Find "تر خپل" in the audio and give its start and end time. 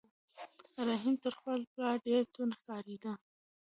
1.23-1.59